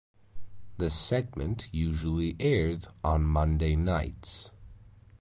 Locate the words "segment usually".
0.89-2.35